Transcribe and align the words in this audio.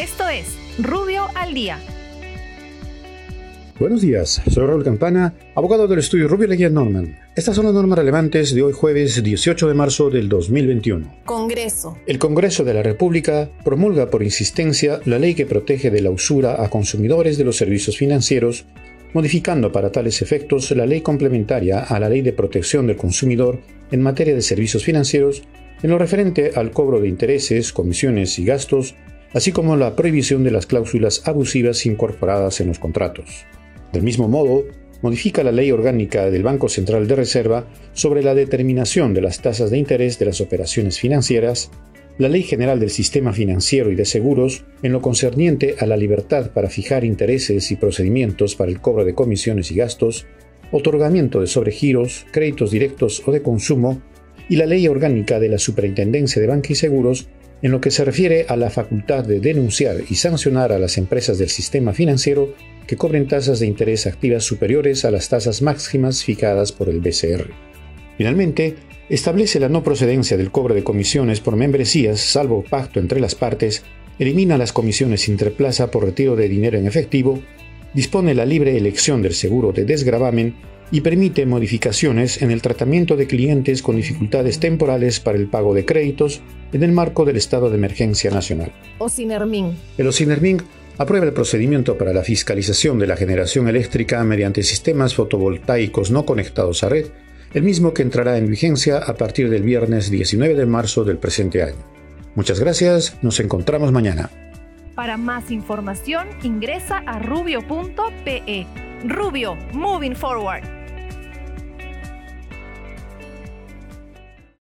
Esto 0.00 0.26
es 0.30 0.56
Rubio 0.78 1.26
al 1.34 1.52
Día. 1.52 1.78
Buenos 3.78 4.00
días, 4.00 4.40
soy 4.48 4.66
Raúl 4.66 4.82
Campana, 4.82 5.34
abogado 5.54 5.86
del 5.88 5.98
estudio 5.98 6.26
Rubio 6.26 6.46
Leguía 6.46 6.70
Norman. 6.70 7.18
Estas 7.36 7.54
son 7.54 7.66
las 7.66 7.74
normas 7.74 7.98
relevantes 7.98 8.54
de 8.54 8.62
hoy 8.62 8.72
jueves 8.72 9.22
18 9.22 9.68
de 9.68 9.74
marzo 9.74 10.08
del 10.08 10.30
2021. 10.30 11.16
Congreso. 11.26 11.98
El 12.06 12.18
Congreso 12.18 12.64
de 12.64 12.72
la 12.72 12.82
República 12.82 13.50
promulga 13.62 14.08
por 14.08 14.22
insistencia 14.22 15.02
la 15.04 15.18
ley 15.18 15.34
que 15.34 15.44
protege 15.44 15.90
de 15.90 16.00
la 16.00 16.10
usura 16.10 16.64
a 16.64 16.70
consumidores 16.70 17.36
de 17.36 17.44
los 17.44 17.58
servicios 17.58 17.98
financieros, 17.98 18.64
modificando 19.12 19.70
para 19.70 19.92
tales 19.92 20.22
efectos 20.22 20.70
la 20.70 20.86
ley 20.86 21.02
complementaria 21.02 21.80
a 21.80 22.00
la 22.00 22.08
Ley 22.08 22.22
de 22.22 22.32
Protección 22.32 22.86
del 22.86 22.96
Consumidor 22.96 23.60
en 23.90 24.00
materia 24.00 24.34
de 24.34 24.40
servicios 24.40 24.82
financieros 24.82 25.42
en 25.82 25.90
lo 25.90 25.98
referente 25.98 26.52
al 26.54 26.70
cobro 26.70 27.00
de 27.00 27.08
intereses, 27.08 27.74
comisiones 27.74 28.38
y 28.38 28.46
gastos 28.46 28.94
así 29.32 29.52
como 29.52 29.76
la 29.76 29.96
prohibición 29.96 30.44
de 30.44 30.50
las 30.50 30.66
cláusulas 30.66 31.22
abusivas 31.26 31.86
incorporadas 31.86 32.60
en 32.60 32.68
los 32.68 32.78
contratos. 32.78 33.46
Del 33.92 34.02
mismo 34.02 34.28
modo, 34.28 34.64
modifica 35.02 35.42
la 35.42 35.52
ley 35.52 35.70
orgánica 35.70 36.30
del 36.30 36.42
Banco 36.42 36.68
Central 36.68 37.06
de 37.08 37.16
Reserva 37.16 37.66
sobre 37.92 38.22
la 38.22 38.34
determinación 38.34 39.14
de 39.14 39.22
las 39.22 39.40
tasas 39.40 39.70
de 39.70 39.78
interés 39.78 40.18
de 40.18 40.26
las 40.26 40.40
operaciones 40.40 40.98
financieras, 40.98 41.70
la 42.18 42.28
Ley 42.28 42.42
General 42.42 42.78
del 42.78 42.90
Sistema 42.90 43.32
Financiero 43.32 43.90
y 43.90 43.94
de 43.94 44.04
Seguros 44.04 44.64
en 44.82 44.92
lo 44.92 45.00
concerniente 45.00 45.76
a 45.78 45.86
la 45.86 45.96
libertad 45.96 46.50
para 46.50 46.68
fijar 46.68 47.04
intereses 47.04 47.70
y 47.70 47.76
procedimientos 47.76 48.56
para 48.56 48.70
el 48.70 48.80
cobro 48.80 49.06
de 49.06 49.14
comisiones 49.14 49.70
y 49.70 49.76
gastos, 49.76 50.26
otorgamiento 50.70 51.40
de 51.40 51.46
sobregiros, 51.46 52.26
créditos 52.30 52.72
directos 52.72 53.22
o 53.26 53.32
de 53.32 53.40
consumo, 53.40 54.02
y 54.50 54.56
la 54.56 54.66
Ley 54.66 54.86
Orgánica 54.86 55.40
de 55.40 55.48
la 55.48 55.58
Superintendencia 55.58 56.42
de 56.42 56.48
Banca 56.48 56.72
y 56.72 56.74
Seguros 56.74 57.28
en 57.62 57.70
lo 57.70 57.80
que 57.80 57.90
se 57.90 58.04
refiere 58.04 58.46
a 58.48 58.56
la 58.56 58.70
facultad 58.70 59.24
de 59.24 59.40
denunciar 59.40 59.96
y 60.08 60.14
sancionar 60.14 60.72
a 60.72 60.78
las 60.78 60.98
empresas 60.98 61.38
del 61.38 61.50
sistema 61.50 61.92
financiero 61.92 62.54
que 62.86 62.96
cobren 62.96 63.28
tasas 63.28 63.60
de 63.60 63.66
interés 63.66 64.06
activas 64.06 64.44
superiores 64.44 65.04
a 65.04 65.10
las 65.10 65.28
tasas 65.28 65.62
máximas 65.62 66.24
fijadas 66.24 66.72
por 66.72 66.88
el 66.88 67.00
BCR. 67.00 67.50
Finalmente, 68.16 68.76
establece 69.08 69.60
la 69.60 69.68
no 69.68 69.82
procedencia 69.82 70.36
del 70.36 70.50
cobro 70.50 70.74
de 70.74 70.84
comisiones 70.84 71.40
por 71.40 71.56
membresías 71.56 72.20
salvo 72.20 72.64
pacto 72.64 73.00
entre 73.00 73.20
las 73.20 73.34
partes, 73.34 73.82
elimina 74.18 74.58
las 74.58 74.72
comisiones 74.72 75.28
interplaza 75.28 75.90
por 75.90 76.04
retiro 76.04 76.36
de 76.36 76.48
dinero 76.48 76.78
en 76.78 76.86
efectivo, 76.86 77.40
dispone 77.94 78.34
la 78.34 78.46
libre 78.46 78.76
elección 78.76 79.22
del 79.22 79.34
seguro 79.34 79.72
de 79.72 79.84
desgravamen 79.84 80.54
y 80.90 81.02
permite 81.02 81.46
modificaciones 81.46 82.42
en 82.42 82.50
el 82.50 82.62
tratamiento 82.62 83.16
de 83.16 83.26
clientes 83.26 83.82
con 83.82 83.96
dificultades 83.96 84.58
temporales 84.58 85.20
para 85.20 85.38
el 85.38 85.46
pago 85.46 85.74
de 85.74 85.84
créditos 85.84 86.40
en 86.72 86.82
el 86.82 86.92
marco 86.92 87.24
del 87.24 87.36
estado 87.36 87.70
de 87.70 87.76
emergencia 87.76 88.30
nacional. 88.30 88.72
Ocinermin. 88.98 89.76
El 89.98 90.06
Ocinermin 90.06 90.62
aprueba 90.98 91.26
el 91.26 91.32
procedimiento 91.32 91.96
para 91.96 92.12
la 92.12 92.22
fiscalización 92.22 92.98
de 92.98 93.06
la 93.06 93.16
generación 93.16 93.68
eléctrica 93.68 94.22
mediante 94.24 94.62
sistemas 94.62 95.14
fotovoltaicos 95.14 96.10
no 96.10 96.26
conectados 96.26 96.82
a 96.82 96.88
red, 96.88 97.06
el 97.54 97.62
mismo 97.62 97.94
que 97.94 98.02
entrará 98.02 98.38
en 98.38 98.48
vigencia 98.48 98.98
a 98.98 99.14
partir 99.14 99.50
del 99.50 99.62
viernes 99.62 100.10
19 100.10 100.54
de 100.54 100.66
marzo 100.66 101.04
del 101.04 101.18
presente 101.18 101.62
año. 101.62 101.82
Muchas 102.34 102.60
gracias, 102.60 103.18
nos 103.22 103.40
encontramos 103.40 103.92
mañana. 103.92 104.30
Para 104.94 105.16
más 105.16 105.50
información 105.50 106.28
ingresa 106.42 106.98
a 107.06 107.18
rubio.pe. 107.18 108.66
Rubio, 109.04 109.56
moving 109.72 110.14
forward. 110.14 110.79